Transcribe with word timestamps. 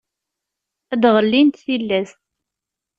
ad 0.93 0.99
d-ɣellint 1.01 1.61
tillas. 1.65 2.11